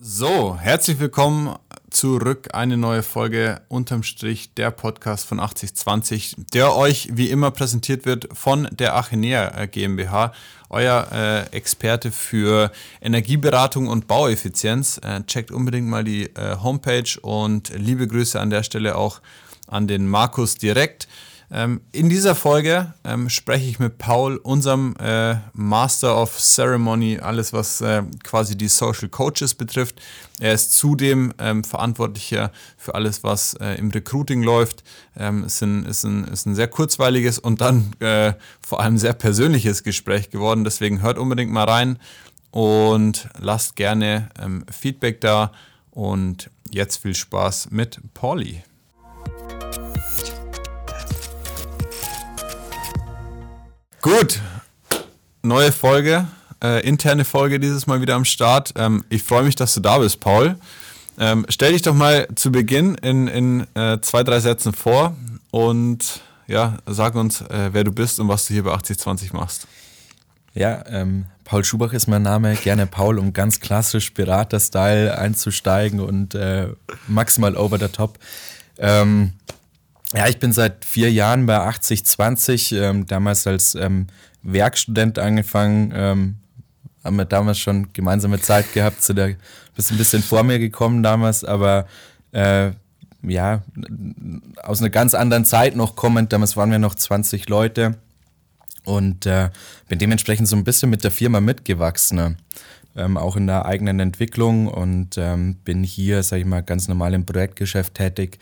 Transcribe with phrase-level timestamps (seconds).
[0.00, 1.56] So, herzlich willkommen
[1.90, 2.50] zurück.
[2.52, 8.28] Eine neue Folge unterm Strich der Podcast von 8020, der euch wie immer präsentiert wird
[8.32, 10.32] von der Achenea äh, GmbH,
[10.70, 12.70] euer äh, Experte für
[13.02, 15.00] Energieberatung und Baueffizienz.
[15.02, 19.20] Äh, checkt unbedingt mal die äh, Homepage und liebe Grüße an der Stelle auch
[19.66, 21.08] an den Markus direkt.
[21.50, 27.54] Ähm, in dieser Folge ähm, spreche ich mit Paul, unserem äh, Master of Ceremony, alles
[27.54, 30.00] was äh, quasi die Social Coaches betrifft.
[30.40, 34.84] Er ist zudem ähm, verantwortlicher für alles, was äh, im Recruiting läuft.
[35.16, 37.92] Ähm, ist, ein, ist, ein, ist ein sehr kurzweiliges und dann
[38.60, 40.64] vor allem sehr persönliches Gespräch geworden.
[40.64, 41.98] Deswegen hört unbedingt mal rein
[42.50, 44.28] und lasst gerne
[44.70, 45.52] Feedback da.
[45.90, 48.62] Und jetzt viel Spaß mit Pauli.
[54.00, 54.40] Gut,
[55.42, 56.28] neue Folge,
[56.62, 58.72] äh, interne Folge dieses Mal wieder am Start.
[58.76, 60.54] Ähm, ich freue mich, dass du da bist, Paul.
[61.18, 65.16] Ähm, stell dich doch mal zu Beginn in, in äh, zwei, drei Sätzen vor
[65.50, 69.66] und ja, sag uns, äh, wer du bist und was du hier bei 8020 machst.
[70.54, 72.54] Ja, ähm, Paul Schubach ist mein Name.
[72.54, 76.68] Gerne Paul, um ganz klassisch Berater-Style einzusteigen und äh,
[77.08, 78.18] maximal over the top.
[78.78, 79.32] Ähm,
[80.14, 84.06] ja, ich bin seit vier Jahren bei 8020, ähm, damals als ähm,
[84.42, 86.36] Werkstudent angefangen, ähm,
[87.04, 89.36] haben wir damals schon gemeinsame Zeit gehabt, zu der
[89.74, 91.86] bist ein bisschen vor mir gekommen damals, aber
[92.32, 92.72] äh,
[93.22, 93.62] ja,
[94.62, 97.96] aus einer ganz anderen Zeit noch kommend, damals waren wir noch 20 Leute
[98.84, 99.50] und äh,
[99.88, 102.38] bin dementsprechend so ein bisschen mit der Firma mitgewachsen,
[102.96, 107.14] ähm, auch in der eigenen Entwicklung und ähm, bin hier, sag ich mal, ganz normal
[107.14, 108.38] im Projektgeschäft tätig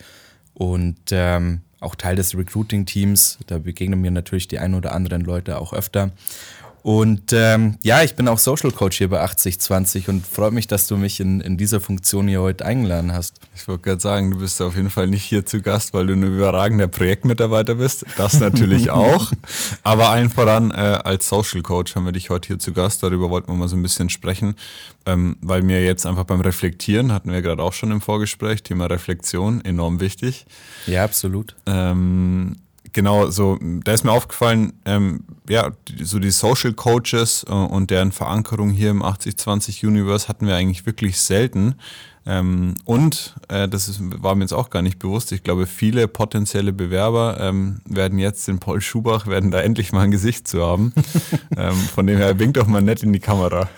[0.57, 3.37] und ähm, auch Teil des Recruiting-Teams.
[3.45, 6.11] Da begegnen mir natürlich die ein oder anderen Leute auch öfter.
[6.87, 10.87] Und ähm, ja, ich bin auch Social Coach hier bei 8020 und freue mich, dass
[10.87, 13.41] du mich in, in dieser Funktion hier heute eingeladen hast.
[13.57, 16.13] Ich wollte gerade sagen, du bist auf jeden Fall nicht hier zu Gast, weil du
[16.13, 18.05] ein überragender Projektmitarbeiter bist.
[18.15, 19.33] Das natürlich auch.
[19.83, 23.03] Aber allen voran äh, als Social Coach haben wir dich heute hier zu Gast.
[23.03, 24.55] Darüber wollten wir mal so ein bisschen sprechen,
[25.05, 28.85] ähm, weil mir jetzt einfach beim Reflektieren, hatten wir gerade auch schon im Vorgespräch, Thema
[28.85, 30.45] Reflexion, enorm wichtig.
[30.85, 31.53] Ja, absolut.
[31.65, 32.55] Ähm,
[32.93, 35.71] genau, so, da ist mir aufgefallen, ähm, ja,
[36.01, 40.85] so die Social Coaches äh, und deren Verankerung hier im 8020 Universe hatten wir eigentlich
[40.85, 41.75] wirklich selten.
[42.25, 45.31] Ähm, und äh, das ist, war mir jetzt auch gar nicht bewusst.
[45.31, 50.01] Ich glaube, viele potenzielle Bewerber ähm, werden jetzt den Paul Schubach, werden da endlich mal
[50.01, 50.93] ein Gesicht zu haben.
[51.57, 53.69] ähm, von dem her winkt doch mal nett in die Kamera.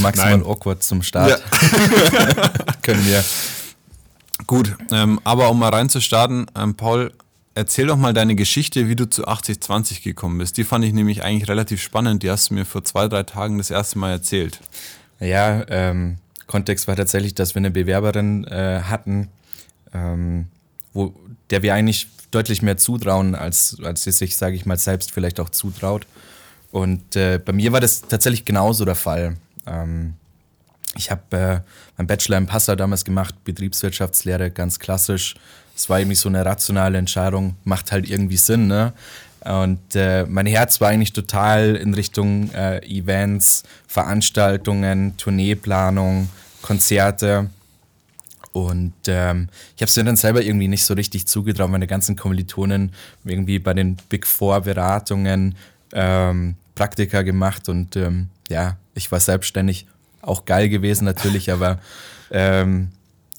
[0.00, 0.42] Maximal Nein.
[0.46, 1.30] awkward zum Start.
[1.30, 1.36] Ja.
[2.82, 3.22] Können wir
[4.48, 7.12] Gut, ähm, aber um mal reinzustarten, ähm, Paul,
[7.54, 10.56] erzähl doch mal deine Geschichte, wie du zu 8020 gekommen bist.
[10.56, 12.22] Die fand ich nämlich eigentlich relativ spannend.
[12.22, 14.58] Die hast du mir vor zwei, drei Tagen das erste Mal erzählt.
[15.20, 16.16] Ja, ähm,
[16.46, 19.28] Kontext war tatsächlich, dass wir eine Bewerberin äh, hatten,
[19.92, 20.46] ähm,
[20.94, 21.14] wo,
[21.50, 25.40] der wir eigentlich deutlich mehr zutrauen, als, als sie sich, sage ich mal, selbst vielleicht
[25.40, 26.06] auch zutraut.
[26.72, 29.36] Und äh, bei mir war das tatsächlich genauso der Fall.
[29.66, 30.14] Ähm,
[30.96, 31.60] ich habe äh,
[31.96, 35.34] meinen Bachelor im Passau damals gemacht, Betriebswirtschaftslehre, ganz klassisch.
[35.76, 38.92] Es war irgendwie so eine rationale Entscheidung, macht halt irgendwie Sinn, ne?
[39.44, 46.28] Und äh, mein Herz war eigentlich total in Richtung äh, Events, Veranstaltungen, Tourneeplanung,
[46.60, 47.48] Konzerte.
[48.52, 52.16] Und ähm, ich habe es mir dann selber irgendwie nicht so richtig zugetraut, meine ganzen
[52.16, 52.92] Kommilitonen
[53.24, 55.54] irgendwie bei den Big Four Beratungen
[55.92, 59.86] ähm, Praktika gemacht und ähm, ja, ich war selbstständig
[60.22, 61.78] auch geil gewesen natürlich, aber
[62.30, 62.88] ähm,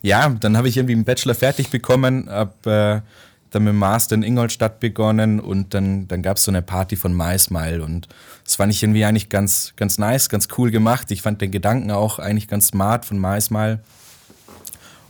[0.01, 3.09] ja, dann habe ich irgendwie einen Bachelor fertig bekommen, habe äh,
[3.51, 6.95] dann mit dem Master in Ingolstadt begonnen und dann, dann gab es so eine Party
[6.95, 8.07] von MySmile und
[8.44, 11.12] das fand ich irgendwie eigentlich ganz, ganz nice, ganz cool gemacht.
[11.12, 13.79] Ich fand den Gedanken auch eigentlich ganz smart von MySmile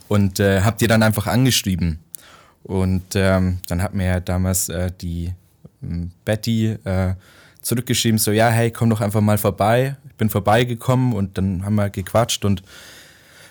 [0.08, 2.00] und äh, habe die dann einfach angeschrieben.
[2.62, 5.32] Und ähm, dann hat mir damals äh, die
[5.82, 7.14] äh, Betty äh,
[7.62, 11.90] zurückgeschrieben, so ja, hey, komm doch einfach mal vorbei bin vorbeigekommen und dann haben wir
[11.90, 12.62] gequatscht und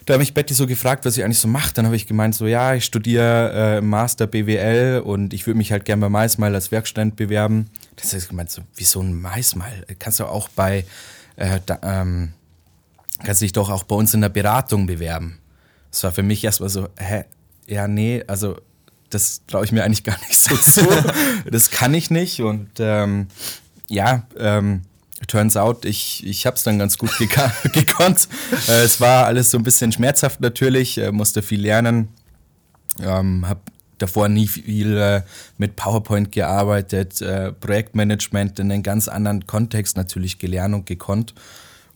[0.06, 1.78] da habe ich Betty so gefragt, was sie eigentlich so macht.
[1.78, 5.72] Dann habe ich gemeint, so ja, ich studiere äh, Master BWL und ich würde mich
[5.72, 7.70] halt gerne bei MySmile als Werkstudent bewerben.
[7.96, 9.86] Das ist gemeint, so, wie so ein MySmile?
[10.00, 10.86] Kannst du auch bei,
[11.36, 12.34] äh, da, ähm,
[13.24, 15.38] kannst dich doch auch bei uns in der Beratung bewerben.
[15.92, 17.26] Das war für mich erstmal so, hä,
[17.68, 18.58] ja, nee, also
[19.12, 20.88] das traue ich mir eigentlich gar nicht so zu.
[21.52, 23.28] das kann ich nicht und ähm,
[23.88, 24.82] ja, ähm,
[25.28, 27.12] turns out, ich, ich habe es dann ganz gut
[27.74, 28.28] gekonnt.
[28.68, 32.10] äh, es war alles so ein bisschen schmerzhaft natürlich, äh, musste viel lernen,
[33.02, 33.62] ähm, habe
[33.98, 35.22] davor nie viel äh,
[35.58, 41.34] mit PowerPoint gearbeitet, äh, Projektmanagement in einem ganz anderen Kontext natürlich gelernt und gekonnt.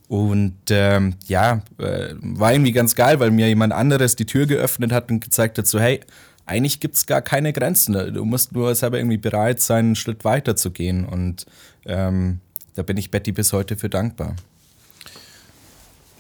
[0.10, 4.92] Und ähm, ja, äh, war irgendwie ganz geil, weil mir jemand anderes die Tür geöffnet
[4.92, 6.02] hat und gezeigt hat, so hey,
[6.46, 8.14] eigentlich gibt es gar keine Grenzen.
[8.14, 11.06] Du musst nur selber irgendwie bereit sein, einen Schritt weiter zu gehen.
[11.06, 11.46] Und
[11.86, 12.42] ähm,
[12.75, 14.36] da bin ich Betty bis heute für dankbar.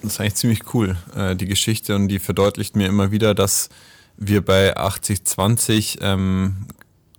[0.01, 1.95] Das ist eigentlich ziemlich cool, äh, die Geschichte.
[1.95, 3.69] Und die verdeutlicht mir immer wieder, dass
[4.17, 6.67] wir bei 80-20, ähm,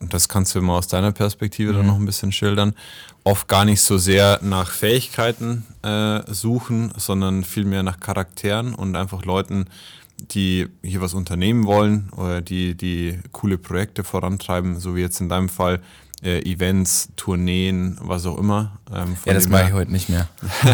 [0.01, 1.77] das kannst du mal aus deiner Perspektive mhm.
[1.77, 2.75] dann noch ein bisschen schildern,
[3.25, 9.25] oft gar nicht so sehr nach Fähigkeiten äh, suchen, sondern vielmehr nach Charakteren und einfach
[9.25, 9.65] Leuten,
[10.19, 15.29] die hier was unternehmen wollen oder die, die coole Projekte vorantreiben, so wie jetzt in
[15.29, 15.81] deinem Fall
[16.25, 18.79] Events, Tourneen, was auch immer.
[18.93, 20.29] Ähm, ja, das mache ich heute nicht mehr.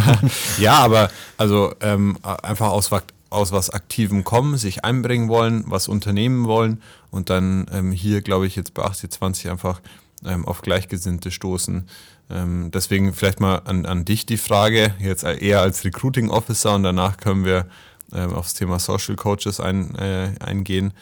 [0.59, 2.91] ja, aber also ähm, einfach aus,
[3.31, 6.81] aus was Aktivem kommen, sich einbringen wollen, was unternehmen wollen
[7.11, 9.81] und dann ähm, hier, glaube ich, jetzt bei 8020 einfach
[10.25, 11.89] ähm, auf Gleichgesinnte stoßen.
[12.31, 16.85] Ähm, deswegen vielleicht mal an, an dich die Frage, jetzt eher als Recruiting Officer und
[16.85, 17.67] danach können wir
[18.13, 20.93] ähm, aufs Thema Social Coaches ein, äh, eingehen.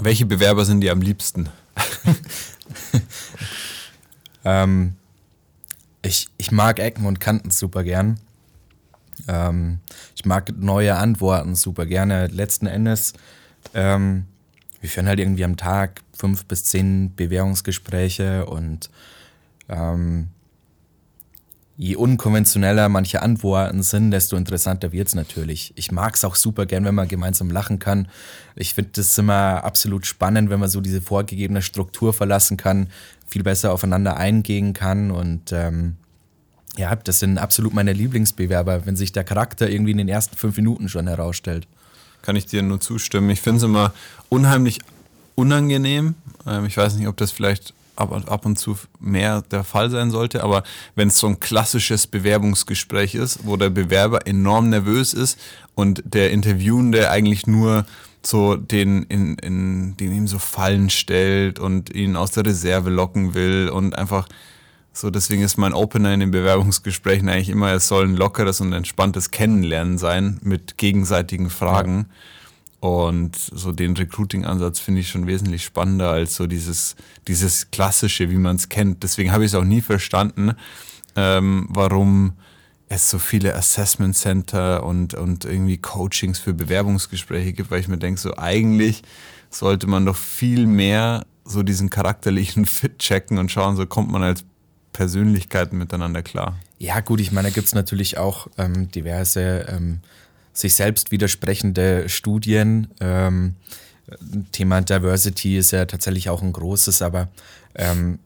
[0.00, 1.50] Welche Bewerber sind dir am liebsten?
[4.44, 4.96] ähm,
[6.02, 8.18] ich, ich mag Ecken und Kanten super gern.
[9.28, 9.78] Ähm,
[10.14, 12.26] ich mag neue Antworten super gerne.
[12.26, 13.14] Letzten Endes,
[13.72, 14.26] ähm,
[14.80, 18.90] wir führen halt irgendwie am Tag fünf bis zehn Bewährungsgespräche und
[19.68, 20.28] ähm,
[21.76, 25.72] je unkonventioneller manche Antworten sind, desto interessanter wird es natürlich.
[25.76, 28.08] Ich mag es auch super gern, wenn man gemeinsam lachen kann.
[28.54, 32.88] Ich finde das immer absolut spannend, wenn man so diese vorgegebene Struktur verlassen kann,
[33.26, 35.96] viel besser aufeinander eingehen kann und ähm,
[36.76, 40.56] ja, das sind absolut meine Lieblingsbewerber, wenn sich der Charakter irgendwie in den ersten fünf
[40.56, 41.68] Minuten schon herausstellt.
[42.22, 43.30] Kann ich dir nur zustimmen.
[43.30, 43.92] Ich finde es immer
[44.28, 44.80] unheimlich
[45.34, 46.14] unangenehm.
[46.46, 50.10] Ähm, ich weiß nicht, ob das vielleicht ab, ab und zu mehr der Fall sein
[50.10, 50.62] sollte, aber
[50.94, 55.38] wenn es so ein klassisches Bewerbungsgespräch ist, wo der Bewerber enorm nervös ist
[55.74, 57.86] und der Interviewende eigentlich nur
[58.22, 63.34] so den, in, in, den ihm so Fallen stellt und ihn aus der Reserve locken
[63.34, 64.26] will und einfach
[64.96, 68.72] so, deswegen ist mein Opener in den Bewerbungsgesprächen eigentlich immer, es soll ein lockeres und
[68.72, 72.06] entspanntes Kennenlernen sein mit gegenseitigen Fragen.
[72.08, 72.14] Ja.
[72.84, 76.96] Und so den Recruiting-Ansatz finde ich schon wesentlich spannender als so dieses,
[77.26, 79.02] dieses Klassische, wie man es kennt.
[79.02, 80.52] Deswegen habe ich es auch nie verstanden,
[81.16, 82.34] ähm, warum
[82.90, 87.96] es so viele Assessment Center und, und irgendwie Coachings für Bewerbungsgespräche gibt, weil ich mir
[87.96, 89.00] denke, so eigentlich
[89.48, 94.22] sollte man doch viel mehr so diesen charakterlichen Fit checken und schauen, so kommt man
[94.22, 94.44] als
[94.92, 96.58] Persönlichkeiten miteinander klar.
[96.78, 100.00] Ja, gut, ich meine, da gibt es natürlich auch ähm, diverse ähm,
[100.54, 102.88] sich selbst widersprechende Studien.
[103.00, 103.56] Ähm,
[104.52, 107.28] Thema Diversity ist ja tatsächlich auch ein großes, aber
[107.74, 108.18] ähm,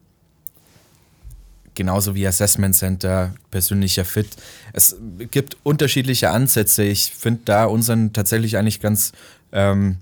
[1.75, 4.29] genauso wie Assessment Center, persönlicher Fit.
[4.73, 4.97] Es
[5.31, 6.83] gibt unterschiedliche Ansätze.
[6.83, 9.13] Ich finde da unseren tatsächlich eigentlich ganz,
[9.53, 9.97] ähm,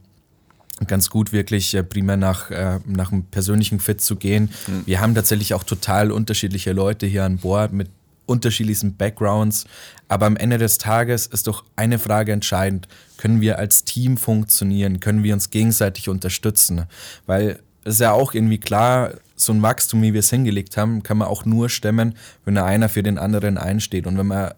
[0.86, 4.50] ganz gut, wirklich äh, primär nach, äh, nach einem persönlichen Fit zu gehen.
[4.66, 4.86] Mhm.
[4.86, 7.90] Wir haben tatsächlich auch total unterschiedliche Leute hier an Bord mit
[8.26, 9.64] unterschiedlichsten Backgrounds.
[10.08, 12.88] Aber am Ende des Tages ist doch eine Frage entscheidend.
[13.16, 15.00] Können wir als Team funktionieren?
[15.00, 16.84] Können wir uns gegenseitig unterstützen?
[17.26, 21.02] Weil es ist ja auch irgendwie klar, so ein Wachstum, wie wir es hingelegt haben,
[21.02, 24.52] kann man auch nur stemmen, wenn einer für den anderen einsteht und wenn man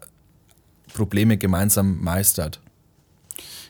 [0.93, 2.59] Probleme gemeinsam meistert.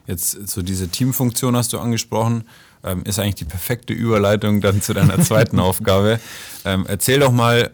[0.07, 2.45] Jetzt so diese Teamfunktion hast du angesprochen,
[2.83, 6.19] ähm, ist eigentlich die perfekte Überleitung dann zu deiner zweiten Aufgabe.
[6.65, 7.71] Ähm, erzähl doch mal,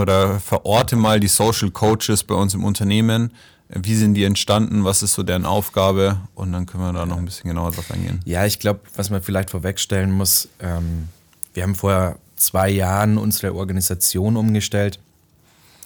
[0.00, 3.32] oder verorte mal die Social Coaches bei uns im Unternehmen.
[3.68, 4.84] Wie sind die entstanden?
[4.84, 6.18] Was ist so deren Aufgabe?
[6.34, 8.20] Und dann können wir da noch ein bisschen genauer drauf eingehen.
[8.24, 11.08] Ja, ich glaube, was man vielleicht vorwegstellen muss, ähm,
[11.54, 14.98] wir haben vor zwei Jahren unsere Organisation umgestellt.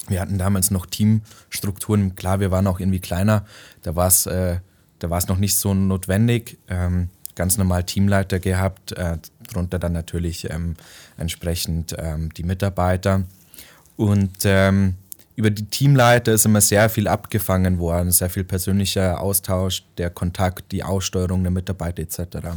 [0.08, 2.16] Wir hatten damals noch Teamstrukturen.
[2.16, 3.44] Klar, wir waren auch irgendwie kleiner.
[3.82, 4.58] Da war es äh,
[5.02, 6.58] noch nicht so notwendig.
[6.68, 10.75] Ähm, ganz normal Teamleiter gehabt, äh, darunter dann natürlich ähm,
[11.18, 13.25] entsprechend ähm, die Mitarbeiter.
[13.96, 14.94] Und ähm,
[15.36, 20.72] über die Teamleiter ist immer sehr viel abgefangen worden, sehr viel persönlicher Austausch, der Kontakt,
[20.72, 22.48] die Aussteuerung der Mitarbeiter etc.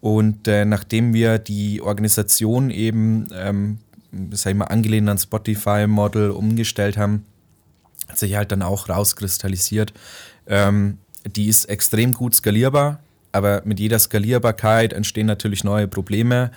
[0.00, 3.78] Und äh, nachdem wir die Organisation eben, ähm,
[4.30, 7.24] sag ich mal, angelehnt an Spotify-Model umgestellt haben,
[8.08, 9.92] hat sich halt dann auch rauskristallisiert,
[10.46, 16.50] ähm, die ist extrem gut skalierbar, aber mit jeder Skalierbarkeit entstehen natürlich neue Probleme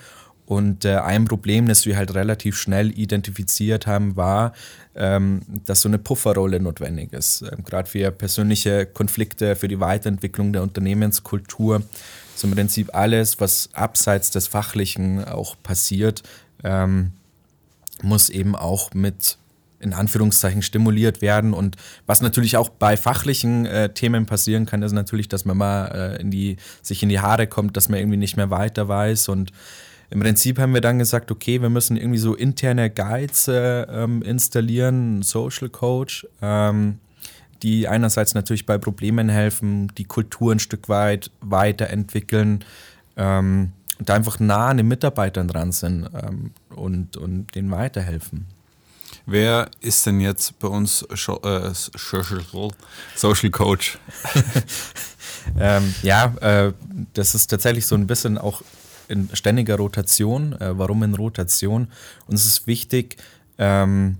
[0.46, 4.52] und äh, ein Problem, das wir halt relativ schnell identifiziert haben, war,
[4.94, 7.42] ähm, dass so eine Pufferrolle notwendig ist.
[7.42, 11.82] Ähm, Gerade für persönliche Konflikte, für die Weiterentwicklung der Unternehmenskultur.
[12.36, 16.22] So im Prinzip alles, was abseits des Fachlichen auch passiert,
[16.62, 17.12] ähm,
[18.02, 19.38] muss eben auch mit
[19.80, 21.54] in Anführungszeichen stimuliert werden.
[21.54, 21.76] Und
[22.06, 26.20] was natürlich auch bei fachlichen äh, Themen passieren kann, ist natürlich, dass man mal äh,
[26.20, 29.28] in die, sich in die Haare kommt, dass man irgendwie nicht mehr weiter weiß.
[29.28, 29.52] Und
[30.10, 34.22] im Prinzip haben wir dann gesagt, okay, wir müssen irgendwie so interne Guides äh, ähm,
[34.22, 36.98] installieren, Social Coach, ähm,
[37.62, 42.64] die einerseits natürlich bei Problemen helfen, die Kultur ein Stück weit weiterentwickeln.
[43.16, 48.46] Ähm, und da einfach nah an den Mitarbeitern dran sind ähm, und, und denen weiterhelfen.
[49.24, 51.72] Wer ist denn jetzt bei uns äh,
[53.14, 53.98] Social Coach?
[55.58, 56.72] ähm, ja, äh,
[57.14, 58.62] das ist tatsächlich so ein bisschen auch
[59.08, 60.52] in ständiger Rotation.
[60.54, 61.88] Äh, warum in Rotation?
[62.26, 63.16] Uns ist wichtig,
[63.58, 64.16] ähm,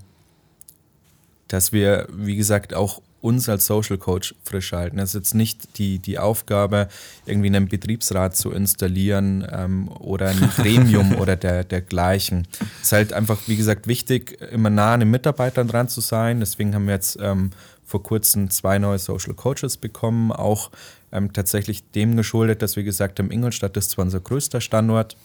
[1.47, 4.99] dass wir, wie gesagt, auch uns als Social Coach frisch halten.
[4.99, 6.87] Es ist jetzt nicht die, die Aufgabe,
[7.25, 12.47] irgendwie einen Betriebsrat zu installieren ähm, oder ein Gremium oder der, dergleichen.
[12.81, 16.39] Es ist halt einfach, wie gesagt, wichtig, immer nah an den Mitarbeitern dran zu sein.
[16.39, 17.51] Deswegen haben wir jetzt ähm,
[17.83, 20.69] vor kurzem zwei neue Social Coaches bekommen, auch
[21.11, 25.15] ähm, tatsächlich dem geschuldet, dass wir gesagt haben, Ingolstadt ist zwar unser größter Standort,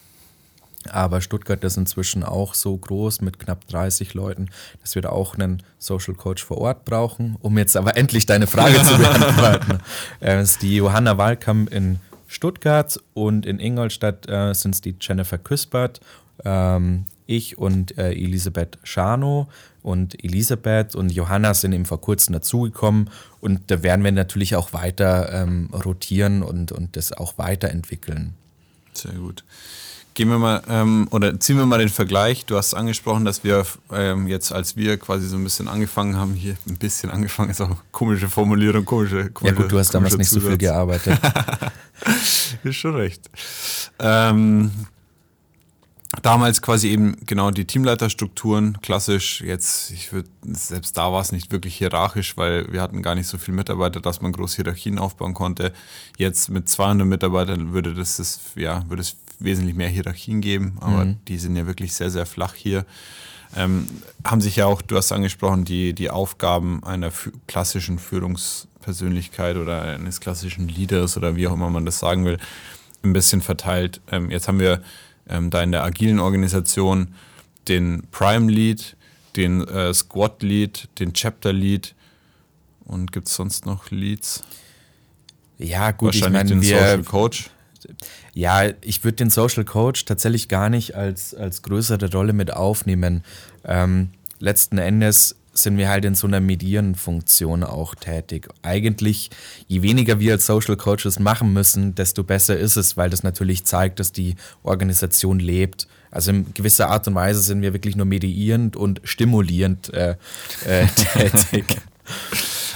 [0.91, 4.49] aber Stuttgart ist inzwischen auch so groß mit knapp 30 Leuten,
[4.81, 7.37] dass wir da auch einen Social Coach vor Ort brauchen.
[7.41, 9.79] Um jetzt aber endlich deine Frage zu beantworten,
[10.21, 15.39] äh, ist die Johanna Wahlkamp in Stuttgart und in Ingolstadt äh, sind es die Jennifer
[15.39, 16.01] Küspert,
[16.45, 19.49] ähm, ich und äh, Elisabeth Schano.
[19.83, 23.11] Und Elisabeth und Johanna sind eben vor kurzem dazugekommen
[23.41, 28.35] und da werden wir natürlich auch weiter ähm, rotieren und, und das auch weiterentwickeln.
[28.93, 29.43] Sehr gut.
[30.15, 32.45] Gehen wir mal, ähm, oder ziehen wir mal den Vergleich.
[32.45, 36.35] Du hast angesprochen, dass wir ähm, jetzt, als wir quasi so ein bisschen angefangen haben,
[36.35, 39.95] hier ein bisschen angefangen, ist auch eine komische Formulierung, komische, komische Ja gut, du hast
[39.95, 40.43] damals nicht Zusatz.
[40.45, 41.19] so viel gearbeitet.
[42.63, 43.31] ist schon recht.
[43.99, 44.71] Ähm,
[46.21, 51.51] damals quasi eben genau die Teamleiterstrukturen, klassisch, jetzt, ich würde, selbst da war es nicht
[51.51, 55.33] wirklich hierarchisch, weil wir hatten gar nicht so viele Mitarbeiter, dass man große Hierarchien aufbauen
[55.33, 55.73] konnte.
[56.19, 61.07] Jetzt mit 200 Mitarbeitern würde das, das ja, würde es wesentlich mehr Hierarchien geben, aber
[61.07, 61.17] mhm.
[61.29, 62.85] die sind ja wirklich sehr, sehr flach hier.
[63.57, 63.87] Ähm,
[64.25, 67.11] haben sich ja auch, du hast angesprochen, die, die Aufgaben einer
[67.47, 72.39] klassischen Führungspersönlichkeit oder eines klassischen Leaders oder wie auch immer man das sagen will,
[73.03, 74.01] ein bisschen verteilt.
[74.11, 74.83] Ähm, jetzt haben wir
[75.29, 77.15] ähm, da in der agilen Organisation
[77.69, 78.97] den Prime Lead,
[79.37, 81.95] den äh, Squad Lead, den Chapter Lead
[82.85, 84.43] und gibt es sonst noch Leads?
[85.59, 87.51] Ja, gut, Wahrscheinlich ich meine, den Social Coach.
[88.33, 93.25] Ja, ich würde den Social Coach tatsächlich gar nicht als, als größere Rolle mit aufnehmen.
[93.65, 98.49] Ähm, letzten Endes sind wir halt in so einer medierenden Funktion auch tätig.
[98.63, 99.31] Eigentlich,
[99.69, 103.65] je weniger wir als Social Coaches machen müssen, desto besser ist es, weil das natürlich
[103.65, 105.87] zeigt, dass die Organisation lebt.
[106.11, 110.17] Also in gewisser Art und Weise sind wir wirklich nur medierend und stimulierend äh,
[110.67, 111.65] äh, tätig.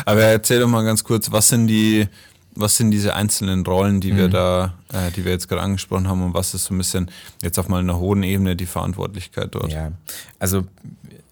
[0.04, 2.08] Aber erzähl doch mal ganz kurz, was sind die,
[2.54, 4.16] was sind diese einzelnen Rollen, die mhm.
[4.16, 7.10] wir da, äh, die wir jetzt gerade angesprochen haben und was ist so ein bisschen
[7.42, 9.72] jetzt auf mal einer hohen Ebene die Verantwortlichkeit dort?
[9.72, 9.92] Ja,
[10.38, 10.64] also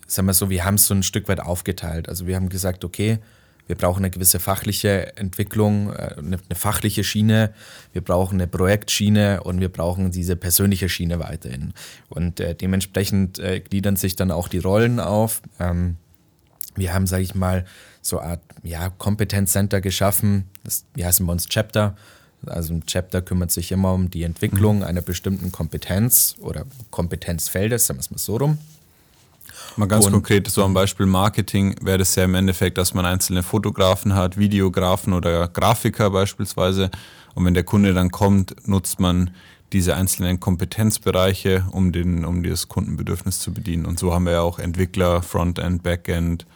[0.06, 2.08] sagen wir so, wir haben es so ein Stück weit aufgeteilt.
[2.08, 3.18] Also wir haben gesagt, okay,
[3.66, 7.52] wir brauchen eine gewisse fachliche Entwicklung, äh, eine, eine fachliche Schiene,
[7.92, 11.73] wir brauchen eine Projektschiene und wir brauchen diese persönliche Schiene weiterhin.
[12.08, 15.40] Und äh, dementsprechend äh, gliedern sich dann auch die Rollen auf.
[15.58, 15.96] Ähm,
[16.76, 17.64] wir haben, sage ich mal,
[18.02, 20.44] so eine Art ja, Kompetenzcenter geschaffen.
[20.64, 21.96] Das, wie heißen bei uns Chapter?
[22.46, 24.84] Also ein Chapter kümmert sich immer um die Entwicklung mhm.
[24.84, 28.58] einer bestimmten Kompetenz oder Kompetenzfeldes, sagen wir es mal so rum.
[29.76, 33.04] Mal ganz und, konkret, so am Beispiel Marketing wäre das ja im Endeffekt, dass man
[33.04, 36.90] einzelne Fotografen hat, Videografen oder Grafiker beispielsweise.
[37.34, 39.30] Und wenn der Kunde dann kommt, nutzt man
[39.73, 43.87] diese einzelnen Kompetenzbereiche, um, den, um das Kundenbedürfnis zu bedienen.
[43.87, 46.46] Und so haben wir ja auch Entwickler, Frontend, Backend.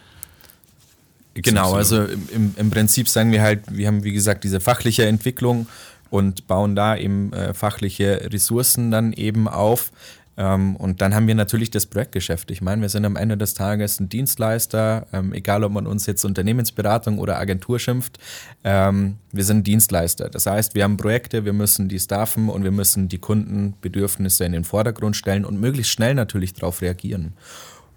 [1.34, 5.66] Genau, also im, im Prinzip sagen wir halt, wir haben wie gesagt diese fachliche Entwicklung
[6.10, 9.92] und bauen da eben äh, fachliche Ressourcen dann eben auf.
[10.38, 12.52] Ähm, und dann haben wir natürlich das Projektgeschäft.
[12.52, 16.06] Ich meine, wir sind am Ende des Tages ein Dienstleister, ähm, egal ob man uns
[16.06, 18.18] jetzt Unternehmensberatung oder Agentur schimpft.
[18.62, 20.30] Ähm, wir sind Dienstleister.
[20.30, 24.52] Das heißt, wir haben Projekte, wir müssen die staffen und wir müssen die Kundenbedürfnisse in
[24.52, 27.32] den Vordergrund stellen und möglichst schnell natürlich darauf reagieren.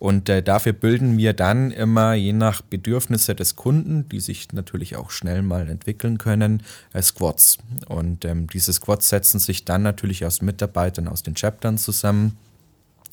[0.02, 4.96] Und äh, dafür bilden wir dann immer, je nach Bedürfnisse des Kunden, die sich natürlich
[4.96, 7.60] auch schnell mal entwickeln können, äh, Squads.
[7.88, 12.36] Und ähm, diese Squads setzen sich dann natürlich aus Mitarbeitern aus den Chaptern zusammen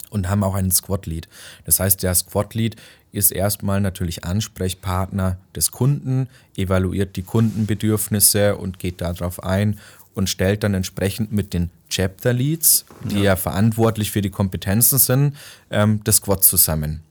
[0.09, 1.29] und haben auch einen Squad-Lead.
[1.67, 2.77] Das heißt, der Squad-Lead
[3.13, 6.27] ist erstmal natürlich Ansprechpartner des Kunden,
[6.57, 9.79] evaluiert die Kundenbedürfnisse und geht darauf ein
[10.19, 14.99] und stellt dann entsprechend mit den Chapter Leads, die ja, ja verantwortlich für die Kompetenzen
[14.99, 15.37] sind,
[15.71, 17.03] ähm, das Squad zusammen.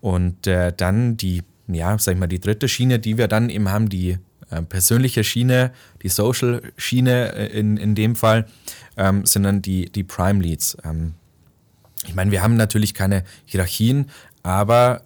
[0.00, 3.70] Und äh, dann die, ja, sag ich mal, die dritte Schiene, die wir dann eben
[3.70, 4.18] haben, die
[4.50, 5.72] äh, persönliche Schiene,
[6.02, 8.46] die Social-Schiene äh, in, in dem Fall,
[8.98, 10.76] ähm, sind dann die, die Prime Leads.
[10.84, 11.14] Ähm,
[12.06, 14.10] ich meine, wir haben natürlich keine Hierarchien,
[14.42, 15.02] aber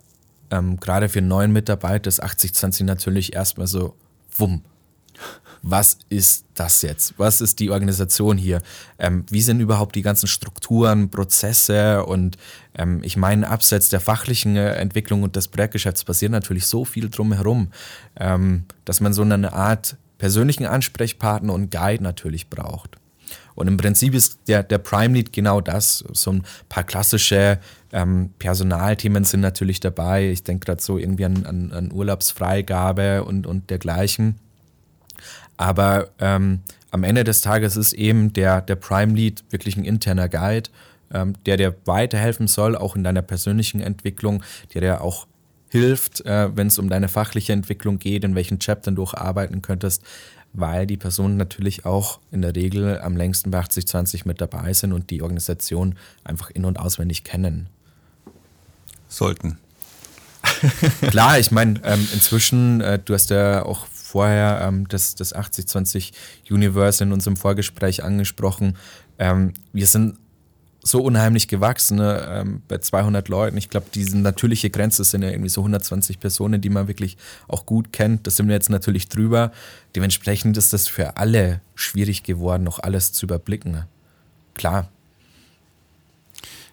[0.51, 3.95] ähm, gerade für neuen Mitarbeiter ist 80-20 natürlich erstmal so,
[4.37, 4.63] wumm.
[5.63, 7.15] Was ist das jetzt?
[7.19, 8.63] Was ist die Organisation hier?
[8.99, 12.05] Ähm, wie sind überhaupt die ganzen Strukturen, Prozesse?
[12.05, 12.37] Und
[12.75, 17.11] ähm, ich meine, abseits der fachlichen äh, Entwicklung und des Projektgeschäfts passiert natürlich so viel
[17.11, 17.73] drumherum,
[18.19, 22.97] ähm, dass man so eine Art persönlichen Ansprechpartner und Guide natürlich braucht.
[23.55, 26.05] Und im Prinzip ist der, der Prime Lead genau das.
[26.13, 27.59] So ein paar klassische
[27.93, 30.31] ähm, Personalthemen sind natürlich dabei.
[30.31, 34.37] Ich denke gerade so irgendwie an, an, an, Urlaubsfreigabe und, und dergleichen.
[35.57, 36.61] Aber ähm,
[36.91, 40.71] am Ende des Tages ist eben der, der Prime Lead wirklich ein interner Guide,
[41.13, 44.43] ähm, der dir weiterhelfen soll, auch in deiner persönlichen Entwicklung,
[44.75, 45.27] der dir auch
[45.71, 49.61] hilft, äh, wenn es um deine fachliche Entwicklung geht, in welchen Chaptern du auch arbeiten
[49.63, 50.03] könntest
[50.53, 54.93] weil die Personen natürlich auch in der Regel am längsten bei 80-20 mit dabei sind
[54.93, 57.69] und die Organisation einfach in- und auswendig kennen.
[59.09, 59.59] Sollten.
[61.09, 66.13] Klar, ich meine, ähm, inzwischen, äh, du hast ja auch vorher ähm, das, das 80-20
[66.51, 68.77] Universe in unserem Vorgespräch angesprochen.
[69.19, 70.19] Ähm, wir sind
[70.83, 72.27] so unheimlich gewachsen ne?
[72.31, 73.57] ähm, bei 200 Leuten.
[73.59, 77.17] Ich glaube, diese natürliche Grenze sind ja irgendwie so 120 Personen, die man wirklich
[77.49, 78.27] auch gut kennt.
[78.27, 79.53] Das sind wir jetzt natürlich drüber.
[79.95, 83.85] Dementsprechend ist das für alle schwierig geworden, noch alles zu überblicken.
[84.55, 84.89] Klar.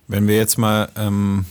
[0.08, 1.46] Wenn wir jetzt mal ähm,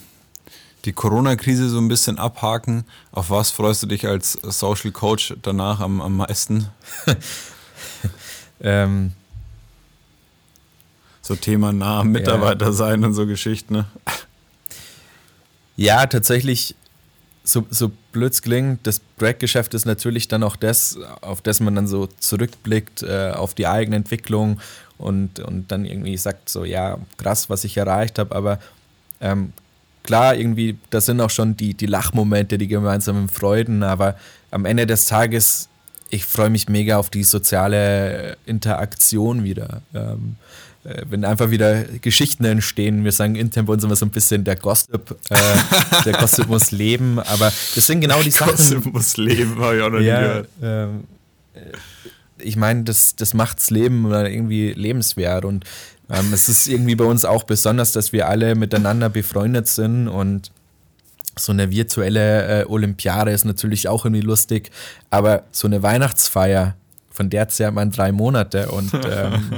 [0.85, 5.81] die Corona-Krise so ein bisschen abhaken, auf was freust du dich als Social Coach danach
[5.81, 6.69] am, am meisten?
[8.61, 9.12] ähm,
[11.23, 12.73] so Thema nah Mitarbeiter ja.
[12.73, 13.75] sein und so Geschichten.
[13.75, 13.87] Ne?
[15.76, 16.75] Ja, tatsächlich,
[17.43, 21.87] so, so blöd klingt, das Projektgeschäft ist natürlich dann auch das, auf das man dann
[21.87, 24.61] so zurückblickt, äh, auf die eigene Entwicklung
[24.99, 28.58] und, und dann irgendwie sagt so, ja, krass, was ich erreicht habe, aber
[29.21, 29.52] ähm,
[30.04, 34.17] klar, irgendwie, das sind auch schon die, die Lachmomente, die gemeinsamen Freuden, aber
[34.52, 35.69] am Ende des Tages,
[36.10, 39.82] ich freue mich mega auf die soziale Interaktion wieder.
[39.93, 40.36] Ähm,
[40.84, 43.04] äh, wenn einfach wieder Geschichten entstehen.
[43.04, 45.36] Wir sagen intern bei uns immer so ein bisschen, der Gossip, äh,
[46.04, 48.50] der Gossip muss leben, aber das sind genau die Sachen.
[48.50, 50.49] Gossip muss leben, habe ich auch noch ja, nie gehört.
[50.62, 51.04] Ähm,
[51.54, 51.60] äh,
[52.38, 55.64] ich meine, das, das macht das Leben irgendwie lebenswert und
[56.10, 60.50] ähm, es ist irgendwie bei uns auch besonders, dass wir alle miteinander befreundet sind und
[61.36, 64.71] so eine virtuelle äh, Olympiade ist natürlich auch irgendwie lustig,
[65.10, 66.76] aber so eine Weihnachtsfeier,
[67.10, 69.52] von der zehrt man drei Monate und ähm,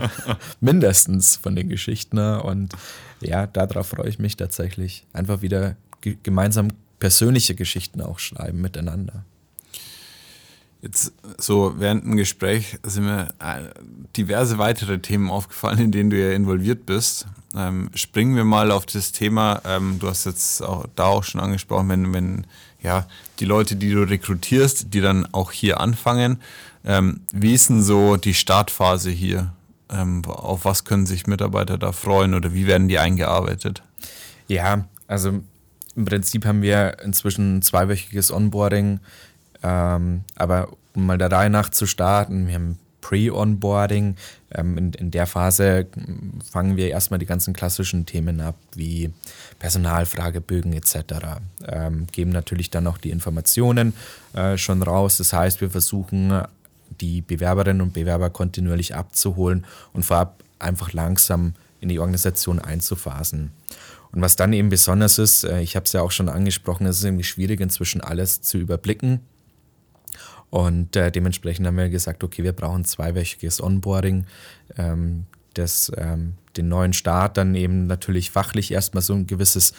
[0.61, 2.16] mindestens von den Geschichten.
[2.16, 2.42] Ne?
[2.42, 2.72] Und
[3.20, 5.04] ja, darauf freue ich mich tatsächlich.
[5.12, 5.76] Einfach wieder
[6.22, 9.24] gemeinsam persönliche Geschichten auch schreiben miteinander.
[10.82, 13.62] Jetzt so während dem Gespräch sind mir äh,
[14.16, 17.26] diverse weitere Themen aufgefallen, in denen du ja involviert bist.
[17.56, 21.40] Ähm, springen wir mal auf das Thema, ähm, du hast jetzt auch da auch schon
[21.40, 22.46] angesprochen, wenn, wenn
[22.82, 23.06] ja,
[23.40, 26.40] die Leute, die du rekrutierst, die dann auch hier anfangen,
[26.84, 29.52] ähm, wie ist denn so die Startphase hier?
[29.90, 33.82] Ähm, auf was können sich Mitarbeiter da freuen oder wie werden die eingearbeitet?
[34.46, 35.40] Ja, also
[35.96, 39.00] im Prinzip haben wir inzwischen ein zweiwöchiges Onboarding,
[39.62, 44.16] ähm, aber um mal der Reihe nach zu starten, wir haben Pre-Onboarding.
[44.53, 45.87] Ähm, in, in, der Phase
[46.51, 49.12] fangen wir erstmal die ganzen klassischen Themen ab, wie
[49.61, 50.97] Personalfragebögen etc.
[51.69, 53.95] Ähm, geben natürlich dann auch die Informationen
[54.35, 55.19] äh, schon raus.
[55.19, 56.42] Das heißt, wir versuchen
[57.01, 63.53] die Bewerberinnen und Bewerber kontinuierlich abzuholen und vorab einfach langsam in die Organisation einzuphasen.
[64.11, 66.99] Und was dann eben besonders ist, äh, ich habe es ja auch schon angesprochen, es
[66.99, 69.21] ist irgendwie schwierig inzwischen alles zu überblicken.
[70.50, 74.26] Und äh, dementsprechend haben wir gesagt, okay, wir brauchen zweiwöchiges Onboarding,
[74.76, 79.72] ähm, das ähm, den neuen Start dann eben natürlich fachlich erstmal so ein gewisses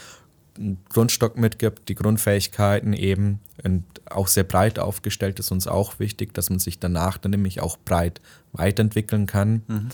[0.89, 6.49] Grundstock mitgibt, die Grundfähigkeiten eben und auch sehr breit aufgestellt ist uns auch wichtig, dass
[6.49, 8.21] man sich danach dann nämlich auch breit
[8.53, 9.62] weiterentwickeln kann.
[9.67, 9.89] Mhm.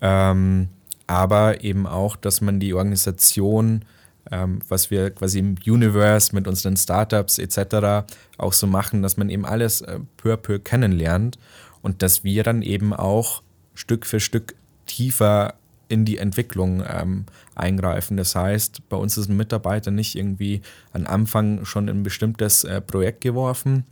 [0.00, 0.68] Ähm,
[1.06, 3.84] aber eben auch, dass man die Organisation,
[4.30, 8.06] ähm, was wir quasi im Universe mit unseren Startups etc.
[8.38, 11.38] auch so machen, dass man eben alles äh, peu à peu kennenlernt
[11.82, 13.42] und dass wir dann eben auch
[13.74, 14.54] Stück für Stück
[14.86, 15.54] tiefer
[15.88, 18.16] in die Entwicklung ähm, eingreifen.
[18.16, 22.64] Das heißt, bei uns ist ein Mitarbeiter nicht irgendwie am Anfang schon in ein bestimmtes
[22.64, 23.84] äh, Projekt geworfen,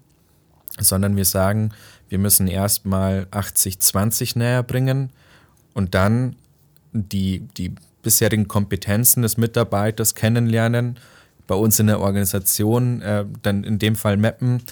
[0.78, 1.72] sondern wir sagen,
[2.08, 5.10] wir müssen erstmal 80-20 näher bringen
[5.74, 6.36] und dann
[6.92, 10.98] die, die bisherigen Kompetenzen des Mitarbeiters kennenlernen,
[11.46, 14.62] bei uns in der Organisation äh, dann in dem Fall mappen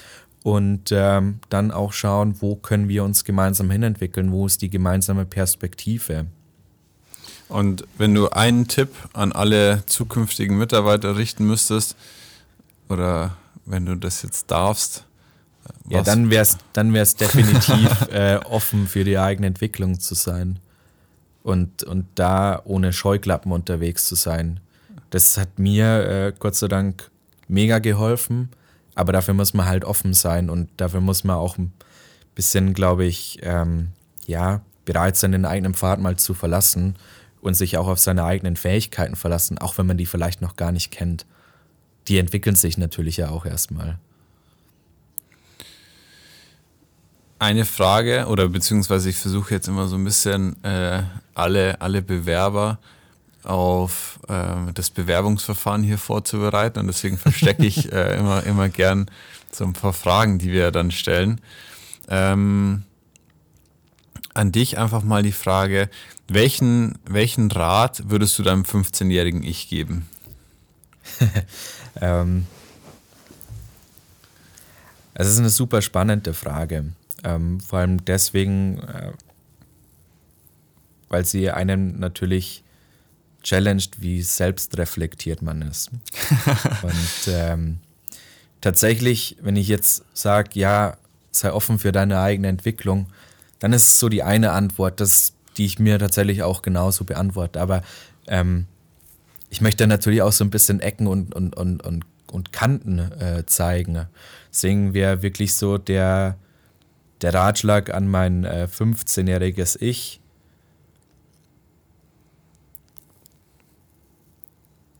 [0.42, 5.26] und ähm, dann auch schauen, wo können wir uns gemeinsam hinentwickeln, wo ist die gemeinsame
[5.26, 6.26] Perspektive.
[7.48, 11.96] Und wenn du einen Tipp an alle zukünftigen Mitarbeiter richten müsstest,
[12.88, 15.04] oder wenn du das jetzt darfst,
[15.88, 20.58] ja, dann wäre es dann wär's definitiv äh, offen für die eigene Entwicklung zu sein.
[21.42, 24.60] Und, und da ohne Scheuklappen unterwegs zu sein.
[25.10, 27.10] Das hat mir äh, Gott sei Dank
[27.48, 28.50] mega geholfen.
[28.94, 31.72] Aber dafür muss man halt offen sein und dafür muss man auch ein
[32.34, 33.88] bisschen, glaube ich, ähm,
[34.26, 36.96] ja, bereit sein, den eigenen Pfad mal zu verlassen
[37.40, 40.72] und sich auch auf seine eigenen Fähigkeiten verlassen, auch wenn man die vielleicht noch gar
[40.72, 41.26] nicht kennt.
[42.08, 43.98] Die entwickeln sich natürlich ja auch erstmal.
[47.40, 51.02] Eine Frage oder beziehungsweise ich versuche jetzt immer so ein bisschen äh,
[51.34, 52.78] alle, alle Bewerber
[53.44, 59.10] auf äh, das Bewerbungsverfahren hier vorzubereiten und deswegen verstecke ich äh, immer, immer gern
[59.50, 61.40] so ein paar Fragen, die wir dann stellen.
[62.08, 62.82] Ähm,
[64.34, 65.88] an dich einfach mal die Frage,
[66.28, 70.08] welchen, welchen Rat würdest du deinem 15-jährigen Ich geben?
[72.00, 72.46] ähm,
[75.14, 76.92] es ist eine super spannende Frage.
[77.24, 79.12] Ähm, vor allem deswegen, äh,
[81.08, 82.64] weil sie einen natürlich
[83.42, 85.90] challenged, wie selbstreflektiert man ist.
[86.82, 87.78] Und ähm,
[88.60, 90.96] tatsächlich, wenn ich jetzt sage, ja,
[91.30, 93.06] sei offen für deine eigene Entwicklung,
[93.58, 97.60] dann ist es so die eine Antwort, das, die ich mir tatsächlich auch genauso beantworte.
[97.60, 97.82] Aber
[98.26, 98.66] ähm,
[99.50, 103.44] ich möchte natürlich auch so ein bisschen Ecken und, und, und, und, und Kanten äh,
[103.46, 104.06] zeigen.
[104.50, 106.36] Deswegen wäre wirklich so der,
[107.22, 110.20] der Ratschlag an mein äh, 15-jähriges Ich.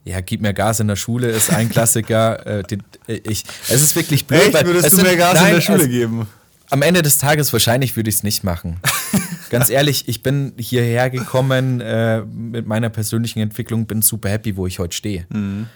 [0.05, 2.47] Ja, gib mir Gas in der Schule ist ein Klassiker.
[2.59, 4.55] äh, die, äh, ich, es ist wirklich blöd.
[4.55, 4.65] Echt?
[4.65, 6.27] Würdest du mir Gas nein, in der Schule also, geben?
[6.71, 8.81] Am Ende des Tages wahrscheinlich würde ich es nicht machen.
[9.51, 14.67] Ganz ehrlich, ich bin hierher gekommen äh, mit meiner persönlichen Entwicklung, bin super happy, wo
[14.67, 15.27] ich heute stehe.
[15.31, 15.67] Mhm.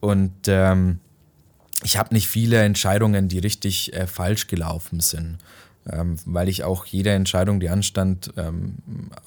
[0.00, 0.98] Und ähm,
[1.82, 5.38] ich habe nicht viele Entscheidungen, die richtig äh, falsch gelaufen sind.
[5.88, 8.74] Ähm, weil ich auch jede Entscheidung, die anstand, ähm,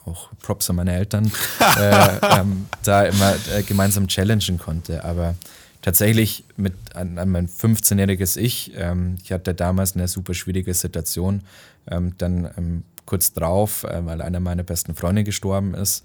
[0.05, 1.31] auch Props an meine Eltern,
[1.79, 5.05] äh, ähm, da immer äh, gemeinsam challengen konnte.
[5.05, 5.35] Aber
[5.81, 11.43] tatsächlich mit an, an mein 15-jähriges Ich, ähm, ich hatte damals eine super schwierige Situation,
[11.89, 16.03] ähm, dann ähm, kurz drauf, äh, weil einer meiner besten Freunde gestorben ist,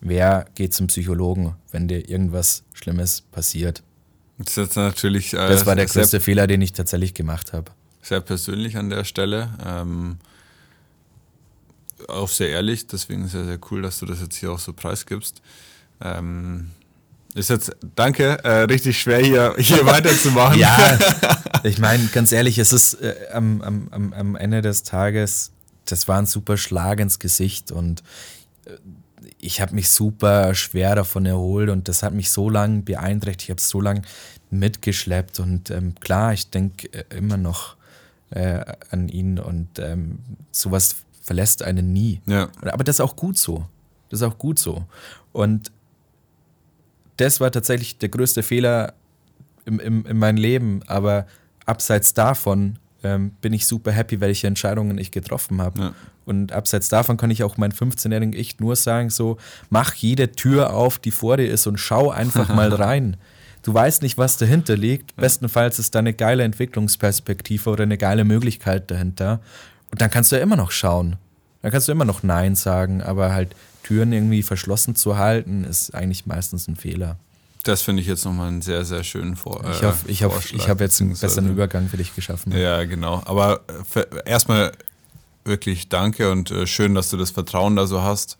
[0.00, 3.82] wer geht zum Psychologen, wenn dir irgendwas Schlimmes passiert?
[4.38, 7.70] Das, ist natürlich, äh, das war der größte Fehler, den ich tatsächlich gemacht habe.
[8.02, 9.50] Sehr persönlich an der Stelle.
[9.64, 10.18] Ähm,
[12.08, 15.40] auch sehr ehrlich, deswegen sehr, sehr cool, dass du das jetzt hier auch so preisgibst.
[16.00, 16.70] Ähm,
[17.34, 20.58] ist jetzt, danke, äh, richtig schwer hier, hier weiterzumachen.
[20.58, 20.98] ja,
[21.64, 25.50] ich meine, ganz ehrlich, es ist äh, am, am, am Ende des Tages,
[25.84, 28.02] das war ein super Schlag ins Gesicht und
[28.66, 28.70] äh,
[29.44, 33.50] ich habe mich super schwer davon erholt und das hat mich so lange beeinträchtigt, ich
[33.50, 34.02] habe es so lange
[34.50, 37.76] mitgeschleppt und ähm, klar, ich denke äh, immer noch
[38.30, 40.18] äh, an ihn und ähm,
[40.50, 42.20] sowas verlässt einen nie.
[42.26, 42.48] Ja.
[42.62, 43.66] Aber das ist auch gut so.
[44.10, 44.84] Das ist auch gut so.
[45.32, 45.72] Und
[47.16, 48.94] das war tatsächlich der größte Fehler
[49.64, 51.26] im, im, in meinem Leben, aber
[51.64, 55.80] abseits davon ähm, bin ich super happy, welche Entscheidungen ich getroffen habe.
[55.80, 55.94] Ja.
[56.26, 59.38] Und abseits davon kann ich auch meinem 15-jährigen Ich nur sagen, so,
[59.70, 63.16] mach jede Tür auf, die vor dir ist und schau einfach mal rein.
[63.62, 65.16] Du weißt nicht, was dahinter liegt.
[65.16, 69.40] Bestenfalls ist da eine geile Entwicklungsperspektive oder eine geile Möglichkeit dahinter.
[69.90, 71.16] Und dann kannst du ja immer noch schauen.
[71.62, 75.94] Dann kannst du immer noch Nein sagen, aber halt Türen irgendwie verschlossen zu halten, ist
[75.94, 77.16] eigentlich meistens ein Fehler.
[77.62, 80.68] Das finde ich jetzt nochmal einen sehr, sehr schönen Vor Ich hoffe, ich, hoff, ich
[80.68, 82.52] habe jetzt einen besseren Übergang für dich geschaffen.
[82.52, 83.22] Ja, genau.
[83.24, 83.62] Aber
[84.26, 84.72] erstmal
[85.44, 88.38] wirklich danke und äh, schön, dass du das Vertrauen da so hast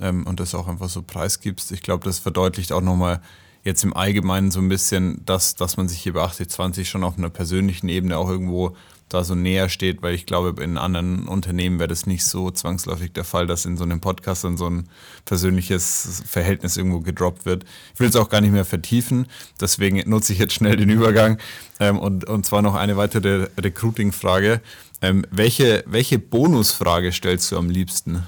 [0.00, 1.72] ähm, und das auch einfach so preisgibst.
[1.72, 3.20] Ich glaube, das verdeutlicht auch nochmal
[3.64, 7.16] jetzt im Allgemeinen so ein bisschen, dass, dass man sich hier bei 8020 schon auf
[7.16, 8.76] einer persönlichen Ebene auch irgendwo
[9.12, 13.12] da so näher steht, weil ich glaube, in anderen Unternehmen wäre das nicht so zwangsläufig
[13.12, 14.88] der Fall, dass in so einem Podcast dann so ein
[15.24, 17.64] persönliches Verhältnis irgendwo gedroppt wird.
[17.94, 19.26] Ich will es auch gar nicht mehr vertiefen,
[19.60, 21.38] deswegen nutze ich jetzt schnell den Übergang
[21.80, 24.60] ähm, und, und zwar noch eine weitere Recruiting-Frage.
[25.00, 28.26] Ähm, welche, welche Bonusfrage stellst du am liebsten?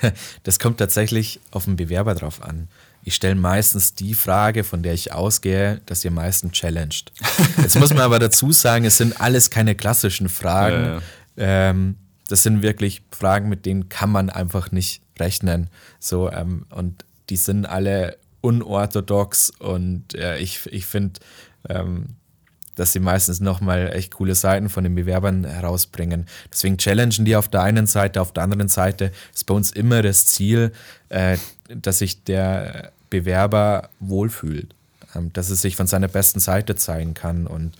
[0.44, 2.68] Das kommt tatsächlich auf den Bewerber drauf an
[3.02, 7.12] ich stelle meistens die Frage, von der ich ausgehe, dass ihr meisten challenged.
[7.56, 10.84] Jetzt muss man aber dazu sagen, es sind alles keine klassischen Fragen.
[10.84, 11.00] Ja, ja.
[11.70, 11.96] Ähm,
[12.28, 15.70] das sind wirklich Fragen, mit denen kann man einfach nicht rechnen.
[15.98, 21.20] So, ähm, und die sind alle unorthodox und äh, ich, ich finde,
[21.68, 22.16] ähm,
[22.78, 26.26] dass sie meistens nochmal echt coole Seiten von den Bewerbern herausbringen.
[26.52, 30.02] Deswegen challengen die auf der einen Seite, auf der anderen Seite ist bei uns immer
[30.02, 30.72] das Ziel,
[31.08, 31.38] äh,
[31.68, 34.74] dass sich der Bewerber wohlfühlt,
[35.16, 37.48] ähm, dass es sich von seiner besten Seite zeigen kann.
[37.48, 37.72] Und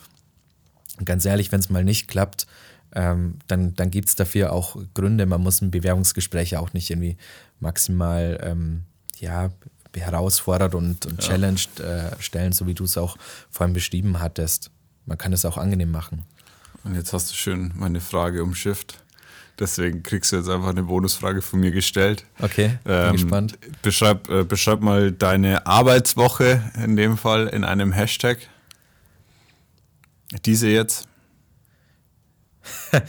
[1.05, 2.49] ganz ehrlich, wenn es mal nicht klappt,
[2.93, 5.27] ähm, dann, dann gibt es dafür auch Gründe.
[5.27, 7.17] Man muss ein Bewerbungsgespräch auch nicht irgendwie
[7.61, 8.83] maximal ähm,
[9.21, 9.51] ja,
[9.95, 11.29] herausfordert und, und ja.
[11.29, 13.17] challenged äh, stellen, so wie du es auch
[13.49, 14.73] vorhin beschrieben hattest.
[15.09, 16.25] Man kann es auch angenehm machen.
[16.85, 19.03] Und jetzt hast du schön meine Frage umschifft.
[19.59, 22.25] Deswegen kriegst du jetzt einfach eine Bonusfrage von mir gestellt.
[22.41, 23.59] Okay, bin ähm, gespannt.
[23.83, 28.39] Beschreib, äh, beschreib mal deine Arbeitswoche in dem Fall in einem Hashtag.
[30.45, 31.09] Diese jetzt.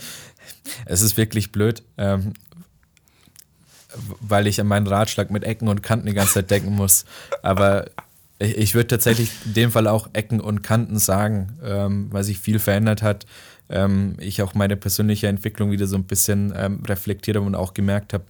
[0.86, 2.32] es ist wirklich blöd, ähm,
[4.20, 7.04] weil ich an meinen Ratschlag mit Ecken und Kanten die ganze Zeit denken muss.
[7.42, 7.90] Aber
[8.40, 12.40] ich, ich würde tatsächlich in dem Fall auch Ecken und Kanten sagen, ähm, weil sich
[12.40, 13.26] viel verändert hat.
[13.68, 17.74] Ähm, ich auch meine persönliche Entwicklung wieder so ein bisschen ähm, reflektiert habe und auch
[17.74, 18.24] gemerkt habe,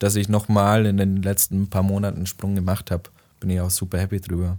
[0.00, 3.04] dass ich nochmal in den letzten paar Monaten einen Sprung gemacht habe.
[3.38, 4.58] Bin ich auch super happy drüber.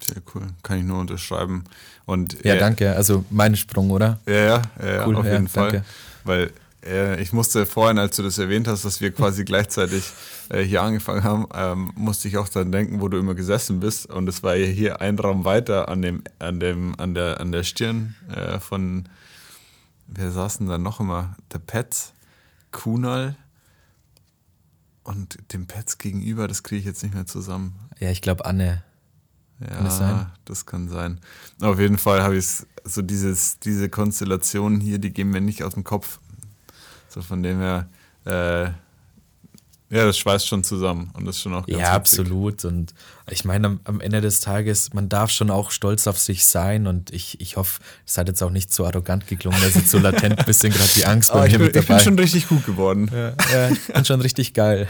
[0.00, 1.64] Sehr cool, kann ich nur unterschreiben.
[2.04, 2.94] Und, ja, äh, danke.
[2.94, 4.18] Also mein Sprung, oder?
[4.26, 5.72] Ja, ja, ja cool, auf jeden ja, Fall.
[5.72, 5.86] Danke.
[6.24, 6.50] Weil
[6.86, 10.12] äh, ich musste vorhin, als du das erwähnt hast, dass wir quasi gleichzeitig
[10.48, 14.06] äh, hier angefangen haben, ähm, musste ich auch daran denken, wo du immer gesessen bist.
[14.06, 17.52] Und es war ja hier ein Raum weiter an dem, an dem, an der, an
[17.52, 19.08] der Stirn äh, von,
[20.06, 21.36] wer saßen da noch immer?
[21.52, 22.12] Der Petz,
[22.70, 23.36] Kunal
[25.04, 27.78] und dem Petz gegenüber, das kriege ich jetzt nicht mehr zusammen.
[27.98, 28.82] Ja, ich glaube Anne.
[29.60, 30.26] Ja, kann das, sein?
[30.44, 31.20] das kann sein.
[31.62, 32.46] Auf jeden Fall habe ich
[32.84, 36.20] so dieses, diese Konstellation hier, die gehen mir nicht aus dem Kopf.
[37.16, 37.88] So von dem her,
[38.26, 38.64] äh,
[39.88, 42.20] ja, das schweißt schon zusammen und das ist schon auch ganz Ja, witzig.
[42.20, 42.66] absolut.
[42.66, 42.92] Und
[43.30, 46.86] ich meine, am, am, Ende des Tages, man darf schon auch stolz auf sich sein
[46.86, 49.98] und ich, ich hoffe, es hat jetzt auch nicht so arrogant geklungen, dass jetzt so
[49.98, 51.80] latent ein bisschen gerade die Angst bei oh, mir bin, mit dabei.
[51.80, 53.10] Ich bin schon richtig gut geworden.
[53.10, 54.86] Ja, ja ich bin schon richtig geil.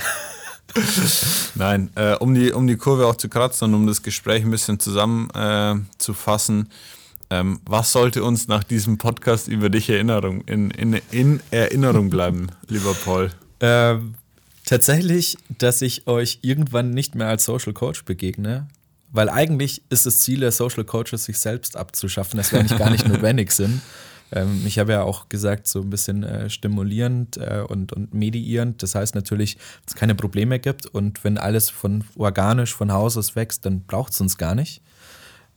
[1.54, 4.50] Nein, äh, um, die, um die Kurve auch zu kratzen und um das Gespräch ein
[4.50, 6.66] bisschen zusammenzufassen, äh,
[7.30, 12.48] ähm, was sollte uns nach diesem Podcast über dich Erinnerung, in, in, in Erinnerung bleiben,
[12.68, 13.30] lieber Paul?
[13.60, 14.14] Ähm,
[14.64, 18.68] tatsächlich, dass ich euch irgendwann nicht mehr als Social Coach begegne.
[19.12, 22.90] Weil eigentlich ist das Ziel der Social Coaches, sich selbst abzuschaffen, dass wir eigentlich gar
[22.90, 23.80] nicht notwendig sind.
[24.32, 28.82] Ähm, ich habe ja auch gesagt, so ein bisschen äh, stimulierend äh, und, und mediierend.
[28.82, 33.16] Das heißt natürlich, dass es keine Probleme gibt und wenn alles von organisch von Haus
[33.16, 34.82] aus wächst, dann braucht es uns gar nicht.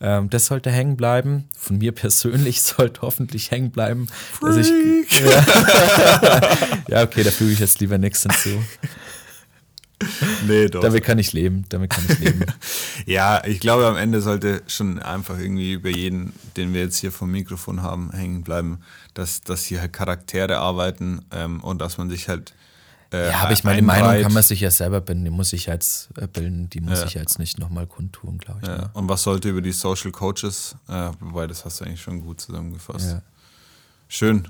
[0.01, 1.49] Ähm, das sollte hängen bleiben.
[1.57, 4.07] Von mir persönlich sollte hoffentlich hängen bleiben.
[4.41, 6.47] Dass ich, ja.
[6.87, 8.61] ja, okay, da füge ich jetzt lieber nichts hinzu.
[10.47, 10.81] Nee, doch.
[10.81, 11.65] Damit kann ich leben.
[11.69, 12.45] Damit kann ich leben.
[13.05, 17.11] ja, ich glaube, am Ende sollte schon einfach irgendwie über jeden, den wir jetzt hier
[17.11, 18.79] vom Mikrofon haben, hängen bleiben,
[19.13, 22.53] dass, dass hier halt Charaktere arbeiten ähm, und dass man sich halt.
[23.11, 25.51] Äh, ja, aber ich meine, die Meinung kann man sich ja selber bilden, die muss
[25.53, 27.05] ich jetzt äh, bilden, die muss ja.
[27.05, 28.67] ich jetzt nicht nochmal kundtun, glaube ich.
[28.67, 28.77] Ja.
[28.77, 28.89] Ne?
[28.93, 32.39] Und was sollte über die Social Coaches, äh, wobei das hast du eigentlich schon gut
[32.41, 33.11] zusammengefasst.
[33.11, 33.21] Ja.
[34.07, 34.47] Schön.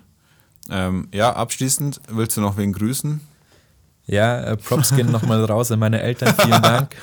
[0.69, 3.21] Ähm, ja, abschließend, willst du noch wen grüßen?
[4.05, 6.35] Ja, äh, Props gehen nochmal raus an meine Eltern.
[6.35, 6.95] Vielen Dank.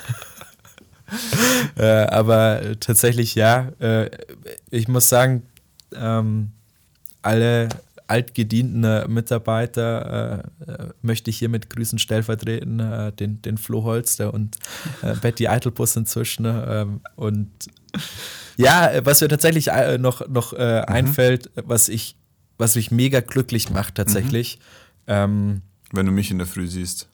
[1.77, 4.11] äh, aber tatsächlich ja, äh,
[4.71, 5.45] ich muss sagen,
[5.95, 6.51] ähm,
[7.23, 7.69] alle
[8.09, 14.57] altgedienten Mitarbeiter äh, äh, möchte ich hiermit grüßen, stellvertreten, äh, den, den Flo Holster und
[15.03, 16.47] äh, Betty Eitelbus inzwischen.
[16.47, 17.51] Ähm, und
[18.57, 20.59] ja, was mir tatsächlich noch, noch mhm.
[20.59, 22.17] einfällt, was ich,
[22.59, 24.59] was mich mega glücklich macht tatsächlich,
[25.07, 25.13] mhm.
[25.13, 27.09] ähm, wenn du mich in der Früh siehst.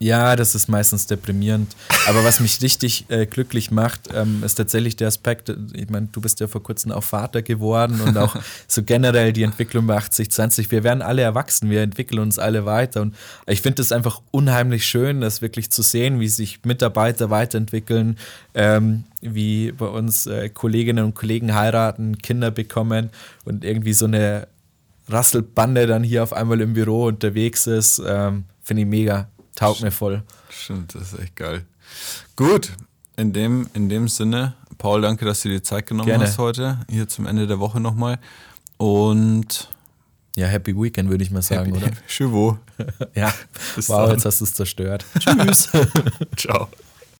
[0.00, 1.74] Ja, das ist meistens deprimierend.
[2.06, 6.20] Aber was mich richtig äh, glücklich macht, ähm, ist tatsächlich der Aspekt, ich meine, du
[6.20, 8.36] bist ja vor kurzem auch Vater geworden und auch
[8.68, 10.70] so generell die Entwicklung bei 80-20.
[10.70, 13.02] Wir werden alle erwachsen, wir entwickeln uns alle weiter.
[13.02, 13.16] Und
[13.48, 18.18] ich finde es einfach unheimlich schön, das wirklich zu sehen, wie sich Mitarbeiter weiterentwickeln,
[18.54, 23.10] ähm, wie bei uns äh, Kolleginnen und Kollegen heiraten, Kinder bekommen
[23.44, 24.46] und irgendwie so eine
[25.08, 29.26] Rasselbande dann hier auf einmal im Büro unterwegs ist, ähm, finde ich mega.
[29.58, 30.22] Taugt mir voll.
[30.50, 31.64] Stimmt, das ist echt geil.
[32.36, 32.72] Gut,
[33.16, 36.24] in dem, in dem Sinne, Paul, danke, dass du dir die Zeit genommen Gerne.
[36.24, 38.20] hast heute, hier zum Ende der Woche nochmal.
[38.76, 39.68] Und
[40.36, 41.96] ja, Happy Weekend würde ich mal sagen, happy, oder?
[42.06, 42.58] Chivo.
[43.16, 43.34] ja,
[43.74, 44.10] Bis wow, dann.
[44.12, 45.04] jetzt hast du es zerstört.
[45.18, 45.68] Tschüss.
[46.36, 46.68] Ciao.